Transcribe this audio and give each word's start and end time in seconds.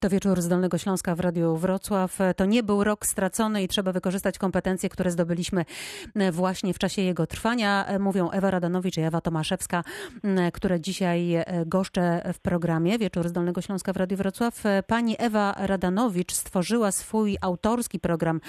To 0.00 0.08
wieczór 0.08 0.42
z 0.42 0.48
Dolnego 0.48 0.78
Śląska 0.78 1.14
w 1.14 1.20
Radiu 1.20 1.56
Wrocław. 1.56 2.18
To 2.36 2.44
nie 2.44 2.62
był 2.62 2.84
rok 2.84 3.06
stracony 3.06 3.62
i 3.62 3.68
trzeba 3.68 3.92
wykorzystać 3.92 4.38
kompetencje, 4.38 4.88
które 4.88 5.10
zdobyliśmy 5.10 5.64
e, 6.14 6.32
właśnie 6.32 6.74
w 6.74 6.78
czasie 6.78 7.02
jego 7.02 7.26
trwania. 7.26 7.86
E, 7.86 7.98
mówią 7.98 8.30
Ewa 8.30 8.50
Radanowicz 8.50 8.96
i 8.96 9.00
Ewa 9.00 9.20
Tomaszewska, 9.20 9.84
które 10.52 10.80
dzisiaj 10.80 11.34
e, 11.34 11.44
goszczę 11.66 12.32
w 12.34 12.38
programie 12.38 12.98
Wieczór 12.98 13.28
z 13.28 13.32
Dolnego 13.32 13.62
Śląska 13.62 13.92
w 13.92 13.96
Radiu 13.96 14.16
Wrocław. 14.16 14.62
Pani 14.86 15.16
Ewa 15.18 15.54
Radanowicz 15.58 16.32
stworzyła 16.32 16.92
swój 16.92 17.36
autorski 17.40 18.00
program 18.00 18.40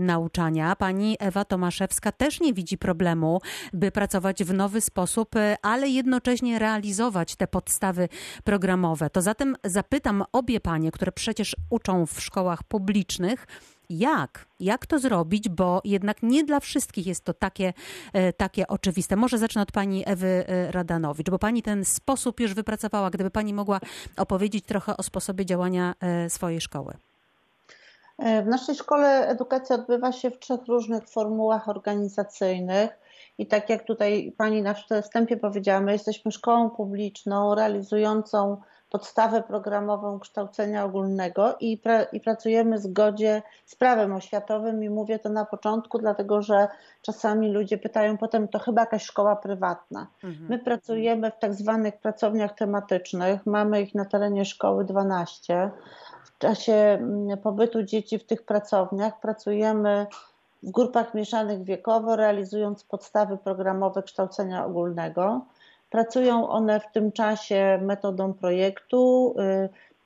nauczania. 0.00 0.76
Pani 0.76 1.16
Ewa 1.20 1.44
Tomaszewska 1.44 2.12
też 2.12 2.40
nie 2.40 2.54
widzi 2.54 2.78
problemu, 2.78 3.40
by 3.72 3.90
pracować 3.90 4.44
w 4.44 4.54
nowy 4.54 4.80
sposób, 4.80 5.34
ale 5.62 5.88
jednocześnie 5.88 6.58
realizować 6.58 7.36
te 7.36 7.46
podstawy 7.46 8.08
programowe. 8.44 9.10
To 9.10 9.22
zatem 9.22 9.56
zapytam 9.64 10.24
obie 10.32 10.60
Pani, 10.60 10.73
które 10.92 11.12
przecież 11.12 11.56
uczą 11.70 12.06
w 12.06 12.20
szkołach 12.20 12.62
publicznych, 12.62 13.46
jak? 13.90 14.46
Jak 14.60 14.86
to 14.86 14.98
zrobić? 14.98 15.48
Bo 15.48 15.80
jednak 15.84 16.22
nie 16.22 16.44
dla 16.44 16.60
wszystkich 16.60 17.06
jest 17.06 17.24
to 17.24 17.34
takie, 17.34 17.72
e, 18.12 18.32
takie 18.32 18.68
oczywiste. 18.68 19.16
Może 19.16 19.38
zacznę 19.38 19.62
od 19.62 19.72
pani 19.72 20.02
Ewy 20.06 20.44
e, 20.46 20.72
Radanowicz, 20.72 21.30
bo 21.30 21.38
pani 21.38 21.62
ten 21.62 21.84
sposób 21.84 22.40
już 22.40 22.54
wypracowała. 22.54 23.10
Gdyby 23.10 23.30
pani 23.30 23.54
mogła 23.54 23.80
opowiedzieć 24.16 24.64
trochę 24.64 24.96
o 24.96 25.02
sposobie 25.02 25.46
działania 25.46 25.94
e, 26.00 26.30
swojej 26.30 26.60
szkoły. 26.60 26.94
W 28.18 28.46
naszej 28.46 28.74
szkole 28.74 29.28
edukacja 29.28 29.76
odbywa 29.76 30.12
się 30.12 30.30
w 30.30 30.38
trzech 30.38 30.66
różnych 30.68 31.08
formułach 31.08 31.68
organizacyjnych. 31.68 32.90
I 33.38 33.46
tak 33.46 33.70
jak 33.70 33.84
tutaj 33.84 34.34
pani 34.36 34.62
na 34.62 34.74
wstępie 35.02 35.36
powiedziała, 35.36 35.80
my 35.80 35.92
jesteśmy 35.92 36.32
szkołą 36.32 36.70
publiczną 36.70 37.54
realizującą 37.54 38.56
podstawę 38.94 39.42
programową 39.42 40.18
kształcenia 40.18 40.84
ogólnego 40.84 41.56
i, 41.60 41.78
pra, 41.78 42.02
i 42.02 42.20
pracujemy 42.20 42.78
w 42.78 42.82
zgodzie 42.82 43.42
z 43.64 43.74
prawem 43.76 44.12
oświatowym 44.12 44.84
i 44.84 44.90
mówię 44.90 45.18
to 45.18 45.28
na 45.28 45.44
początku, 45.44 45.98
dlatego 45.98 46.42
że 46.42 46.68
czasami 47.02 47.52
ludzie 47.52 47.78
pytają 47.78 48.18
potem, 48.18 48.48
to 48.48 48.58
chyba 48.58 48.82
jakaś 48.82 49.04
szkoła 49.04 49.36
prywatna. 49.36 50.06
Mhm. 50.24 50.48
My 50.48 50.58
pracujemy 50.58 51.30
w 51.30 51.38
tak 51.38 51.54
zwanych 51.54 51.96
pracowniach 51.96 52.54
tematycznych, 52.54 53.46
mamy 53.46 53.82
ich 53.82 53.94
na 53.94 54.04
terenie 54.04 54.44
szkoły 54.44 54.84
12. 54.84 55.70
W 56.24 56.38
czasie 56.38 56.72
mm, 56.72 57.38
pobytu 57.38 57.82
dzieci 57.82 58.18
w 58.18 58.26
tych 58.26 58.42
pracowniach 58.42 59.20
pracujemy 59.20 60.06
w 60.64 60.70
grupach 60.70 61.14
mieszanych 61.14 61.64
wiekowo, 61.64 62.16
realizując 62.16 62.84
podstawy 62.84 63.38
programowe 63.38 64.02
kształcenia 64.02 64.66
ogólnego. 64.66 65.46
Pracują 65.90 66.48
one 66.48 66.80
w 66.80 66.92
tym 66.92 67.12
czasie 67.12 67.78
metodą 67.82 68.34
projektu. 68.34 69.34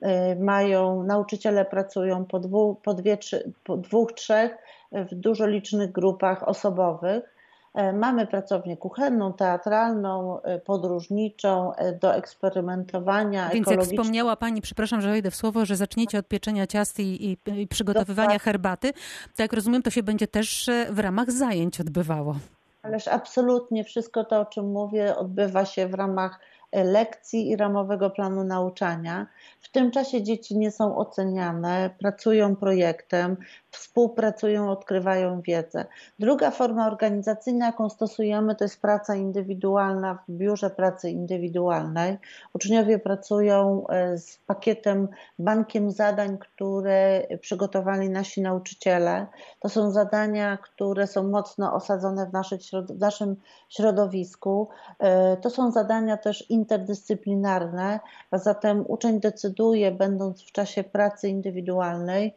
Y, 0.02 0.08
y, 0.08 0.36
mają, 0.36 1.02
nauczyciele 1.02 1.64
pracują 1.64 2.24
po, 2.24 2.40
dwóch, 2.40 2.80
po, 2.82 2.94
dwie, 2.94 3.16
trzy, 3.16 3.52
po 3.64 3.76
dwóch, 3.76 4.12
trzech 4.12 4.58
w 4.92 5.14
dużo 5.14 5.46
licznych 5.46 5.92
grupach 5.92 6.48
osobowych. 6.48 7.37
E, 7.74 7.92
mamy 7.92 8.26
pracownię 8.26 8.76
kuchenną, 8.76 9.32
teatralną, 9.32 10.42
e, 10.42 10.58
podróżniczą, 10.58 11.74
e, 11.74 11.92
do 11.92 12.14
eksperymentowania. 12.14 13.48
Więc 13.48 13.70
jak 13.70 13.82
wspomniała 13.82 14.36
Pani, 14.36 14.60
przepraszam, 14.60 15.00
że 15.00 15.10
wejdę 15.10 15.30
w 15.30 15.36
słowo, 15.36 15.66
że 15.66 15.76
zaczniecie 15.76 16.18
od 16.18 16.28
pieczenia 16.28 16.66
ciast 16.66 17.00
i, 17.00 17.30
i, 17.30 17.38
i 17.60 17.68
przygotowywania 17.68 18.26
Dokładnie. 18.26 18.38
herbaty, 18.38 18.92
to 19.36 19.42
jak 19.42 19.52
rozumiem, 19.52 19.82
to 19.82 19.90
się 19.90 20.02
będzie 20.02 20.26
też 20.26 20.70
w 20.90 20.98
ramach 20.98 21.30
zajęć 21.30 21.80
odbywało. 21.80 22.36
Ależ 22.82 23.08
absolutnie 23.08 23.84
wszystko 23.84 24.24
to, 24.24 24.40
o 24.40 24.46
czym 24.46 24.72
mówię, 24.72 25.16
odbywa 25.16 25.64
się 25.64 25.88
w 25.88 25.94
ramach 25.94 26.40
lekcji 26.72 27.50
i 27.50 27.56
ramowego 27.56 28.10
planu 28.10 28.44
nauczania. 28.44 29.26
W 29.60 29.68
tym 29.72 29.90
czasie 29.90 30.22
dzieci 30.22 30.58
nie 30.58 30.70
są 30.70 30.96
oceniane, 30.96 31.90
pracują 31.98 32.56
projektem, 32.56 33.36
współpracują, 33.78 34.70
odkrywają 34.70 35.40
wiedzę. 35.40 35.84
Druga 36.18 36.50
forma 36.50 36.86
organizacyjna, 36.86 37.66
jaką 37.66 37.88
stosujemy, 37.88 38.54
to 38.54 38.64
jest 38.64 38.82
praca 38.82 39.14
indywidualna 39.14 40.18
w 40.28 40.32
biurze 40.32 40.70
pracy 40.70 41.10
indywidualnej. 41.10 42.18
Uczniowie 42.54 42.98
pracują 42.98 43.86
e, 43.86 44.18
z 44.18 44.38
pakietem, 44.46 45.08
bankiem 45.38 45.90
zadań, 45.90 46.38
które 46.38 47.26
przygotowali 47.40 48.10
nasi 48.10 48.42
nauczyciele. 48.42 49.26
To 49.60 49.68
są 49.68 49.90
zadania, 49.90 50.58
które 50.62 51.06
są 51.06 51.28
mocno 51.28 51.74
osadzone 51.74 52.26
w, 52.26 52.32
naszych, 52.32 52.60
w 52.88 52.98
naszym 52.98 53.36
środowisku. 53.68 54.68
E, 54.98 55.36
to 55.36 55.50
są 55.50 55.70
zadania 55.70 56.16
też 56.16 56.50
interdyscyplinarne, 56.50 58.00
a 58.30 58.38
zatem 58.38 58.84
uczeń 58.88 59.20
decyduje, 59.20 59.92
będąc 59.92 60.42
w 60.42 60.52
czasie 60.52 60.84
pracy 60.84 61.28
indywidualnej, 61.28 62.34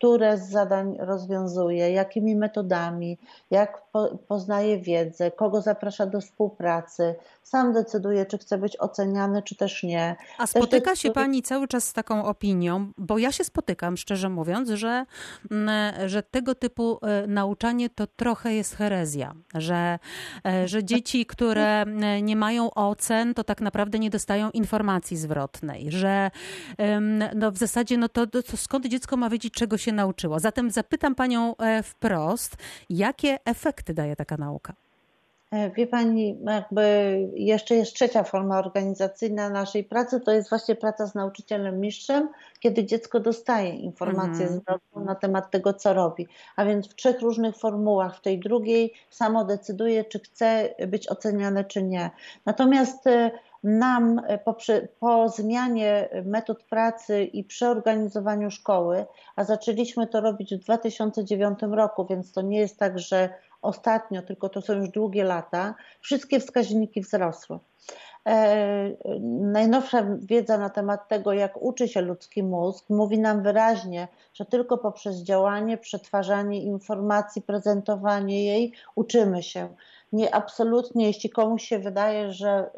które 0.00 0.38
z 0.38 0.50
zadań 0.50 0.96
rozwiązuje, 1.00 1.92
jakimi 1.92 2.36
metodami, 2.36 3.18
jak 3.50 3.82
po, 3.92 4.18
poznaje 4.28 4.78
wiedzę, 4.78 5.30
kogo 5.30 5.60
zaprasza 5.60 6.06
do 6.06 6.20
współpracy. 6.20 7.14
Sam 7.42 7.72
decyduje, 7.72 8.26
czy 8.26 8.38
chce 8.38 8.58
być 8.58 8.80
oceniany, 8.80 9.42
czy 9.42 9.56
też 9.56 9.82
nie. 9.82 10.16
A 10.38 10.46
spotyka 10.46 10.96
się 10.96 11.10
Pani 11.10 11.42
cały 11.42 11.68
czas 11.68 11.84
z 11.84 11.92
taką 11.92 12.24
opinią, 12.24 12.92
bo 12.98 13.18
ja 13.18 13.32
się 13.32 13.44
spotykam, 13.44 13.96
szczerze 13.96 14.28
mówiąc, 14.28 14.68
że, 14.68 15.06
mm, 15.50 16.08
że 16.08 16.22
tego 16.22 16.54
typu 16.54 16.98
e, 17.02 17.26
nauczanie 17.26 17.90
to 17.90 18.06
trochę 18.06 18.54
jest 18.54 18.76
herezja, 18.76 19.34
że, 19.54 19.98
e, 20.46 20.68
że 20.68 20.84
dzieci, 20.84 21.26
które 21.26 21.82
mm, 21.82 22.26
nie 22.26 22.36
mają 22.36 22.74
ocen, 22.74 23.34
to 23.34 23.44
tak 23.44 23.60
naprawdę 23.60 23.98
nie 23.98 24.10
dostają 24.10 24.50
informacji 24.50 25.16
zwrotnej, 25.16 25.90
że 25.90 26.30
no 27.34 27.52
w 27.52 27.56
zasadzie 27.58 27.98
no 27.98 28.08
to, 28.08 28.26
to 28.26 28.56
skąd 28.56 28.86
dziecko 28.86 29.16
ma 29.16 29.30
wiedzieć, 29.30 29.54
czego 29.54 29.78
się 29.78 29.92
nauczyło. 29.92 30.40
Zatem 30.40 30.70
zapytam 30.70 31.14
Panią 31.14 31.56
e, 31.56 31.82
wprost, 31.82 32.56
jakie 32.90 33.38
efekty 33.44 33.79
daje 33.84 34.16
taka 34.16 34.36
nauka? 34.36 34.72
E, 35.50 35.70
wie 35.70 35.86
Pani, 35.86 36.38
jakby 36.44 37.18
jeszcze 37.34 37.74
jest 37.74 37.94
trzecia 37.94 38.24
forma 38.24 38.58
organizacyjna 38.58 39.50
naszej 39.50 39.84
pracy, 39.84 40.20
to 40.20 40.32
jest 40.32 40.48
właśnie 40.48 40.74
praca 40.74 41.06
z 41.06 41.14
nauczycielem 41.14 41.80
mistrzem, 41.80 42.28
kiedy 42.60 42.84
dziecko 42.84 43.20
dostaje 43.20 43.70
informacje 43.70 44.46
mm 44.46 44.60
na 44.96 45.14
temat 45.14 45.50
tego, 45.50 45.74
co 45.74 45.94
robi. 45.94 46.28
A 46.56 46.64
więc 46.64 46.88
w 46.88 46.94
trzech 46.94 47.20
różnych 47.20 47.56
formułach. 47.56 48.16
W 48.16 48.20
tej 48.20 48.38
drugiej 48.38 48.92
samo 49.10 49.44
decyduje, 49.44 50.04
czy 50.04 50.18
chce 50.18 50.74
być 50.88 51.08
oceniane, 51.08 51.64
czy 51.64 51.82
nie. 51.82 52.10
Natomiast 52.46 53.06
e, 53.06 53.30
nam 53.64 54.20
e, 54.26 54.38
po, 54.38 54.56
po 55.00 55.28
zmianie 55.28 56.08
metod 56.24 56.62
pracy 56.62 57.24
i 57.24 57.44
przeorganizowaniu 57.44 58.50
szkoły, 58.50 59.06
a 59.36 59.44
zaczęliśmy 59.44 60.06
to 60.06 60.20
robić 60.20 60.54
w 60.54 60.58
2009 60.58 61.58
roku, 61.70 62.06
więc 62.06 62.32
to 62.32 62.42
nie 62.42 62.58
jest 62.58 62.78
tak, 62.78 62.98
że 62.98 63.28
ostatnio, 63.62 64.22
tylko 64.22 64.48
to 64.48 64.62
są 64.62 64.72
już 64.72 64.88
długie 64.88 65.24
lata, 65.24 65.74
wszystkie 66.00 66.40
wskaźniki 66.40 67.00
wzrosły. 67.00 67.58
E, 68.26 68.96
najnowsza 69.40 70.06
wiedza 70.18 70.58
na 70.58 70.70
temat 70.70 71.08
tego, 71.08 71.32
jak 71.32 71.62
uczy 71.62 71.88
się 71.88 72.00
ludzki 72.00 72.42
mózg, 72.42 72.90
mówi 72.90 73.18
nam 73.18 73.42
wyraźnie, 73.42 74.08
że 74.34 74.44
tylko 74.44 74.78
poprzez 74.78 75.22
działanie, 75.22 75.78
przetwarzanie 75.78 76.62
informacji, 76.62 77.42
prezentowanie 77.42 78.44
jej 78.44 78.72
uczymy 78.94 79.42
się. 79.42 79.68
Nie 80.12 80.34
absolutnie, 80.34 81.06
jeśli 81.06 81.30
komuś 81.30 81.64
się 81.64 81.78
wydaje, 81.78 82.32
że 82.32 82.70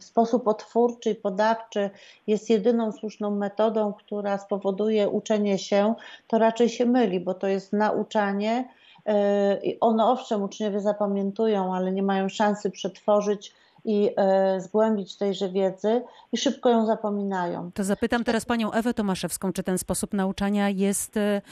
w 0.00 0.04
sposób 0.04 0.48
otwórczy 0.48 1.10
i 1.10 1.14
podawczy 1.14 1.90
jest 2.26 2.50
jedyną 2.50 2.92
słuszną 2.92 3.30
metodą, 3.30 3.92
która 3.92 4.38
spowoduje 4.38 5.08
uczenie 5.08 5.58
się, 5.58 5.94
to 6.26 6.38
raczej 6.38 6.68
się 6.68 6.86
myli, 6.86 7.20
bo 7.20 7.34
to 7.34 7.46
jest 7.46 7.72
nauczanie. 7.72 8.68
Y, 9.08 9.78
ono 9.80 10.12
owszem, 10.12 10.42
uczniowie 10.42 10.80
zapamiętują, 10.80 11.74
ale 11.74 11.92
nie 11.92 12.02
mają 12.02 12.28
szansy 12.28 12.70
przetworzyć 12.70 13.54
i 13.84 14.10
e, 14.16 14.60
zgłębić 14.60 15.16
tejże 15.16 15.48
wiedzy 15.48 16.02
i 16.32 16.36
szybko 16.36 16.70
ją 16.70 16.86
zapominają. 16.86 17.70
To 17.74 17.84
zapytam 17.84 18.24
teraz 18.24 18.44
panią 18.44 18.72
Ewę 18.72 18.94
Tomaszewską, 18.94 19.52
czy 19.52 19.62
ten 19.62 19.78
sposób 19.78 20.14
nauczania 20.14 20.68
jest 20.68 21.16
e, 21.16 21.42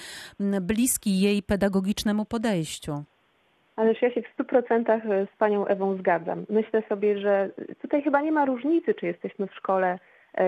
bliski 0.60 1.20
jej 1.20 1.42
pedagogicznemu 1.42 2.24
podejściu? 2.24 3.02
Ależ 3.76 4.02
ja 4.02 4.10
się 4.14 4.22
w 4.22 4.28
stu 4.34 4.44
procentach 4.44 5.06
e, 5.06 5.26
z 5.34 5.38
panią 5.38 5.66
Ewą 5.66 5.96
zgadzam. 5.96 6.44
Myślę 6.50 6.82
sobie, 6.88 7.18
że 7.18 7.50
tutaj 7.82 8.02
chyba 8.02 8.20
nie 8.20 8.32
ma 8.32 8.44
różnicy, 8.44 8.94
czy 8.94 9.06
jesteśmy 9.06 9.46
w 9.46 9.54
szkole, 9.54 9.98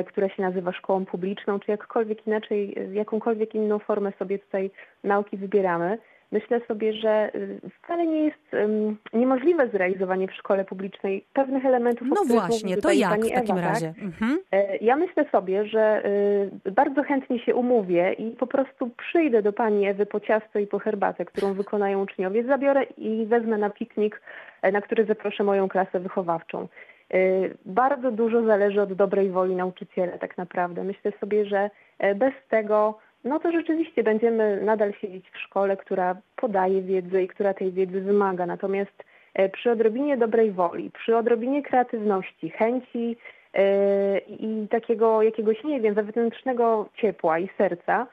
która 0.07 0.29
się 0.29 0.43
nazywa 0.43 0.73
szkołą 0.73 1.05
publiczną, 1.05 1.61
czy 1.61 1.71
jakkolwiek 1.71 2.27
inaczej, 2.27 2.77
jakąkolwiek 2.93 3.55
inną 3.55 3.79
formę 3.79 4.13
sobie 4.19 4.39
tutaj 4.39 4.71
nauki 5.03 5.37
wybieramy 5.37 5.99
myślę 6.35 6.61
sobie, 6.69 6.93
że 6.93 7.31
y, 7.35 7.61
wcale 7.83 8.07
nie 8.07 8.25
jest 8.25 8.53
um, 8.53 8.97
niemożliwe 9.13 9.69
zrealizowanie 9.69 10.29
w 10.29 10.35
szkole 10.35 10.65
publicznej 10.65 11.25
pewnych 11.33 11.67
elementów. 11.67 12.09
No 12.09 12.25
właśnie, 12.25 12.77
to 12.77 12.93
jak 12.93 13.25
w 13.25 13.31
takim 13.31 13.59
Ewa, 13.59 13.69
razie? 13.69 13.87
Tak? 13.87 14.05
Mhm. 14.05 14.39
E, 14.53 14.77
ja 14.77 14.97
myślę 14.97 15.25
sobie, 15.33 15.67
że 15.67 16.03
y, 16.67 16.71
bardzo 16.71 17.03
chętnie 17.03 17.39
się 17.39 17.55
umówię 17.55 18.13
i 18.13 18.31
po 18.31 18.47
prostu 18.47 18.91
przyjdę 18.97 19.43
do 19.43 19.53
pani 19.53 19.87
Ewy 19.87 20.07
po 20.07 20.21
ciasto 20.21 20.59
i 20.59 20.67
po 20.67 20.79
herbatę, 20.79 21.25
którą 21.25 21.55
wykonają 21.55 22.03
uczniowie, 22.03 22.45
zabiorę 22.45 22.83
i 22.99 23.27
wezmę 23.27 23.59
na 23.59 23.71
piknik, 23.71 24.23
e, 24.63 24.73
na 24.73 24.81
który 24.81 25.05
zaproszę 25.05 25.45
moją 25.45 25.69
klasę 25.69 26.01
wychowawczą. 26.01 26.69
Bardzo 27.65 28.11
dużo 28.11 28.45
zależy 28.45 28.83
od 28.83 28.93
dobrej 28.93 29.31
woli 29.31 29.57
nauczyciela 29.57 30.19
tak 30.19 30.39
naprawdę. 30.39 30.85
Myślę 30.85 31.13
sobie, 31.21 31.45
że 31.47 31.71
bez 32.15 32.33
tego 32.49 32.99
no 33.25 33.41
to 33.41 33.53
rzeczywiście 33.53 34.03
będziemy 34.03 34.61
nadal 34.61 34.93
siedzieć 34.93 35.31
w 35.31 35.39
szkole, 35.39 35.77
która 35.77 36.17
podaje 36.37 36.83
wiedzę 36.83 37.23
i 37.23 37.29
która 37.29 37.55
tej 37.55 37.73
wiedzy 37.73 38.01
wymaga. 38.01 38.47
Natomiast 38.47 39.05
przy 39.53 39.71
odrobinie 39.71 40.17
dobrej 40.17 40.51
woli, 40.51 40.91
przy 40.91 41.17
odrobinie 41.17 41.63
kreatywności, 41.63 42.51
chęci 42.51 43.17
i 44.29 44.69
takiego 44.71 45.23
jakiegoś, 45.23 45.65
nie 45.65 45.81
wiem, 45.81 45.95
wewnętrznego 45.95 46.89
ciepła 46.97 47.39
i 47.39 47.49
serca, 47.59 48.07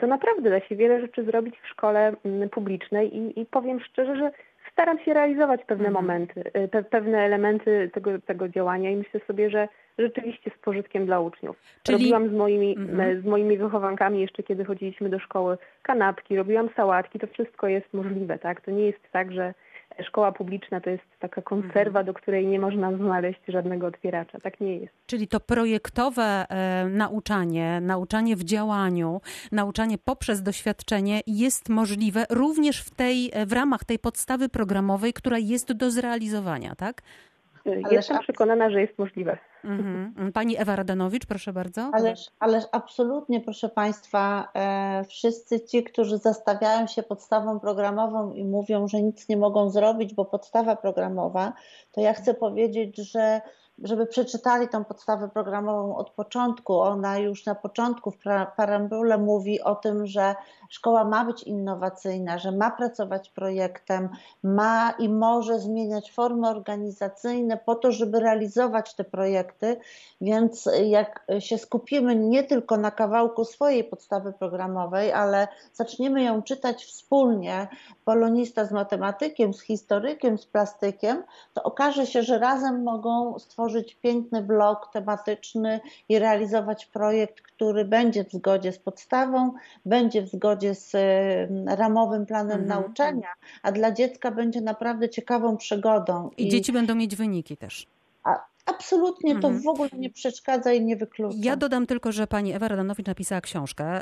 to 0.00 0.06
naprawdę 0.06 0.50
da 0.50 0.60
się 0.60 0.76
wiele 0.76 1.00
rzeczy 1.00 1.24
zrobić 1.24 1.54
w 1.58 1.68
szkole 1.68 2.12
mm, 2.24 2.48
publicznej 2.48 3.16
i, 3.16 3.40
i 3.40 3.46
powiem 3.46 3.80
szczerze, 3.80 4.16
że 4.16 4.30
staram 4.76 4.98
się 4.98 5.14
realizować 5.14 5.64
pewne 5.64 5.88
mhm. 5.88 6.04
momenty, 6.04 6.40
y, 6.40 6.68
pe, 6.68 6.82
pewne 6.82 7.18
elementy 7.18 7.90
tego, 7.94 8.10
tego 8.18 8.48
działania 8.48 8.90
i 8.90 8.96
myślę 8.96 9.20
sobie, 9.26 9.50
że 9.50 9.68
rzeczywiście 9.98 10.50
z 10.50 10.58
pożytkiem 10.64 11.06
dla 11.06 11.20
uczniów. 11.20 11.56
Czyli... 11.82 11.98
Robiłam 11.98 12.28
z 12.28 12.32
moimi, 12.32 12.76
mhm. 12.78 13.22
z 13.22 13.24
moimi 13.24 13.58
wychowankami 13.58 14.20
jeszcze 14.20 14.42
kiedy 14.42 14.64
chodziliśmy 14.64 15.08
do 15.08 15.18
szkoły 15.18 15.58
kanapki, 15.82 16.36
robiłam 16.36 16.68
sałatki, 16.76 17.18
to 17.18 17.26
wszystko 17.26 17.68
jest 17.68 17.92
możliwe, 17.92 18.38
tak? 18.38 18.60
To 18.60 18.70
nie 18.70 18.86
jest 18.86 19.12
tak, 19.12 19.32
że 19.32 19.54
szkoła 20.04 20.32
publiczna 20.32 20.80
to 20.80 20.90
jest 20.90 21.04
taka 21.18 21.42
konserwa, 21.42 22.04
do 22.04 22.14
której 22.14 22.46
nie 22.46 22.60
można 22.60 22.96
znaleźć 22.96 23.40
żadnego 23.48 23.86
otwieracza. 23.86 24.40
Tak 24.40 24.60
nie 24.60 24.76
jest. 24.76 24.94
Czyli 25.06 25.28
to 25.28 25.40
projektowe 25.40 26.46
e, 26.48 26.86
nauczanie, 26.88 27.80
nauczanie 27.80 28.36
w 28.36 28.44
działaniu, 28.44 29.20
nauczanie 29.52 29.98
poprzez 29.98 30.42
doświadczenie 30.42 31.20
jest 31.26 31.68
możliwe 31.68 32.24
również 32.30 32.82
w, 32.82 32.90
tej, 32.90 33.32
w 33.46 33.52
ramach 33.52 33.84
tej 33.84 33.98
podstawy 33.98 34.48
programowej, 34.48 35.12
która 35.12 35.38
jest 35.38 35.72
do 35.72 35.90
zrealizowania, 35.90 36.74
tak? 36.74 37.02
Jestem 37.90 38.18
przekonana, 38.18 38.70
że 38.70 38.80
jest 38.80 38.98
możliwe. 38.98 39.38
Mhm. 39.64 40.32
Pani 40.32 40.58
Ewa 40.58 40.76
Radanowicz, 40.76 41.26
proszę 41.26 41.52
bardzo. 41.52 41.90
Ależ, 41.92 42.30
ależ 42.38 42.64
absolutnie, 42.72 43.40
proszę 43.40 43.68
Państwa, 43.68 44.48
e, 44.54 45.04
wszyscy 45.04 45.60
ci, 45.60 45.84
którzy 45.84 46.18
zastawiają 46.18 46.86
się 46.86 47.02
podstawą 47.02 47.60
programową 47.60 48.32
i 48.32 48.44
mówią, 48.44 48.88
że 48.88 49.02
nic 49.02 49.28
nie 49.28 49.36
mogą 49.36 49.70
zrobić, 49.70 50.14
bo 50.14 50.24
podstawa 50.24 50.76
programowa, 50.76 51.52
to 51.92 52.00
ja 52.00 52.12
chcę 52.12 52.34
powiedzieć, 52.34 52.96
że 52.96 53.40
żeby 53.82 54.06
przeczytali 54.06 54.68
tą 54.68 54.84
podstawę 54.84 55.28
programową 55.28 55.96
od 55.96 56.10
początku. 56.10 56.80
Ona 56.80 57.18
już 57.18 57.46
na 57.46 57.54
początku 57.54 58.10
w 58.10 58.16
parambule 58.56 59.18
mówi 59.18 59.60
o 59.60 59.74
tym, 59.74 60.06
że 60.06 60.34
szkoła 60.68 61.04
ma 61.04 61.24
być 61.24 61.42
innowacyjna, 61.42 62.38
że 62.38 62.52
ma 62.52 62.70
pracować 62.70 63.30
projektem, 63.30 64.08
ma 64.42 64.90
i 64.90 65.08
może 65.08 65.58
zmieniać 65.58 66.12
formy 66.12 66.48
organizacyjne 66.48 67.56
po 67.56 67.74
to, 67.74 67.92
żeby 67.92 68.20
realizować 68.20 68.94
te 68.94 69.04
projekty. 69.04 69.76
Więc 70.20 70.68
jak 70.84 71.26
się 71.38 71.58
skupimy 71.58 72.16
nie 72.16 72.44
tylko 72.44 72.76
na 72.76 72.90
kawałku 72.90 73.44
swojej 73.44 73.84
podstawy 73.84 74.32
programowej, 74.32 75.12
ale 75.12 75.48
zaczniemy 75.72 76.22
ją 76.22 76.42
czytać 76.42 76.84
wspólnie, 76.84 77.68
polonista 78.04 78.64
z 78.64 78.72
matematykiem, 78.72 79.54
z 79.54 79.60
historykiem, 79.60 80.38
z 80.38 80.46
plastykiem, 80.46 81.22
to 81.54 81.62
okaże 81.62 82.06
się, 82.06 82.22
że 82.22 82.38
razem 82.38 82.82
mogą 82.82 83.38
stworzyć 83.38 83.65
stworzyć 83.66 83.94
piękny 83.94 84.42
blok 84.42 84.90
tematyczny 84.92 85.80
i 86.08 86.18
realizować 86.18 86.86
projekt, 86.86 87.40
który 87.40 87.84
będzie 87.84 88.24
w 88.24 88.32
zgodzie 88.32 88.72
z 88.72 88.78
podstawą, 88.78 89.52
będzie 89.86 90.22
w 90.22 90.28
zgodzie 90.28 90.74
z 90.74 90.92
ramowym 91.66 92.26
planem 92.26 92.60
mhm. 92.60 92.68
nauczania, 92.68 93.28
a 93.62 93.72
dla 93.72 93.92
dziecka 93.92 94.30
będzie 94.30 94.60
naprawdę 94.60 95.08
ciekawą 95.08 95.56
przygodą. 95.56 96.30
I, 96.36 96.46
I 96.46 96.48
dzieci 96.48 96.72
będą 96.72 96.94
mieć 96.94 97.16
wyniki 97.16 97.56
też. 97.56 97.86
Absolutnie 98.76 99.32
to 99.40 99.48
mhm. 99.48 99.62
w 99.62 99.66
ogóle 99.66 99.90
nie 99.92 100.10
przeszkadza 100.10 100.72
i 100.72 100.84
nie 100.84 100.96
wyklucza. 100.96 101.36
Ja 101.40 101.56
dodam 101.56 101.86
tylko, 101.86 102.12
że 102.12 102.26
pani 102.26 102.52
Ewa 102.52 102.68
Radanowicz 102.68 103.06
napisała 103.06 103.40
książkę. 103.40 104.00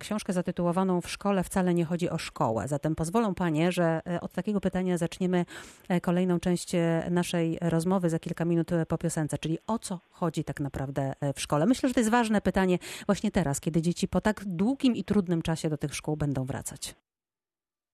Książkę 0.00 0.32
zatytułowaną 0.32 1.00
W 1.00 1.08
szkole 1.08 1.44
wcale 1.44 1.74
nie 1.74 1.84
chodzi 1.84 2.10
o 2.10 2.18
szkołę. 2.18 2.68
Zatem 2.68 2.94
pozwolą 2.94 3.34
panie, 3.34 3.72
że 3.72 4.00
e, 4.06 4.20
od 4.20 4.32
takiego 4.32 4.60
pytania 4.60 4.98
zaczniemy 4.98 5.44
e, 5.88 6.00
kolejną 6.00 6.40
część 6.40 6.74
e, 6.74 7.08
naszej 7.10 7.58
rozmowy 7.60 8.10
za 8.10 8.18
kilka 8.18 8.44
minut 8.44 8.70
po 8.88 8.98
piosence, 8.98 9.38
czyli 9.38 9.58
o 9.66 9.78
co 9.78 10.00
chodzi 10.10 10.44
tak 10.44 10.60
naprawdę 10.60 11.12
w 11.34 11.40
szkole. 11.40 11.66
Myślę, 11.66 11.88
że 11.88 11.94
to 11.94 12.00
jest 12.00 12.10
ważne 12.10 12.40
pytanie 12.40 12.78
właśnie 13.06 13.30
teraz, 13.30 13.60
kiedy 13.60 13.82
dzieci 13.82 14.08
po 14.08 14.20
tak 14.20 14.44
długim 14.46 14.96
i 14.96 15.04
trudnym 15.04 15.42
czasie 15.42 15.68
do 15.68 15.76
tych 15.76 15.94
szkół 15.94 16.16
będą 16.16 16.44
wracać. 16.44 16.94